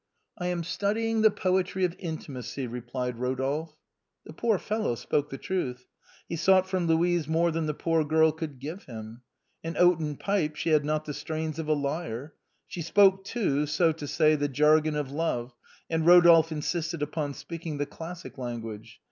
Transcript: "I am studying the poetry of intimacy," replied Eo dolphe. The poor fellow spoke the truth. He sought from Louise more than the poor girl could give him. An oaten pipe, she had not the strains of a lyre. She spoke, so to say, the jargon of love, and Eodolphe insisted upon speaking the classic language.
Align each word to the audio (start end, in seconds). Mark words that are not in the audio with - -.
"I 0.39 0.47
am 0.47 0.63
studying 0.63 1.21
the 1.21 1.29
poetry 1.29 1.85
of 1.85 1.95
intimacy," 1.99 2.65
replied 2.65 3.17
Eo 3.19 3.35
dolphe. 3.35 3.75
The 4.25 4.33
poor 4.33 4.57
fellow 4.57 4.95
spoke 4.95 5.29
the 5.29 5.37
truth. 5.37 5.85
He 6.27 6.35
sought 6.37 6.67
from 6.67 6.87
Louise 6.87 7.27
more 7.27 7.51
than 7.51 7.67
the 7.67 7.75
poor 7.75 8.03
girl 8.03 8.31
could 8.31 8.57
give 8.57 8.85
him. 8.85 9.21
An 9.63 9.77
oaten 9.77 10.17
pipe, 10.17 10.55
she 10.55 10.71
had 10.71 10.83
not 10.83 11.05
the 11.05 11.13
strains 11.13 11.59
of 11.59 11.67
a 11.67 11.73
lyre. 11.75 12.33
She 12.65 12.81
spoke, 12.81 13.27
so 13.27 13.91
to 13.91 14.07
say, 14.07 14.35
the 14.35 14.47
jargon 14.47 14.95
of 14.95 15.11
love, 15.11 15.53
and 15.87 16.03
Eodolphe 16.03 16.51
insisted 16.51 17.03
upon 17.03 17.35
speaking 17.35 17.77
the 17.77 17.85
classic 17.85 18.39
language. 18.39 18.99